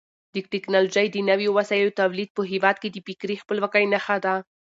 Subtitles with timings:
[0.33, 4.35] د ټکنالوژۍ د نویو وسایلو تولید په هېواد کې د فکري خپلواکۍ نښه ده.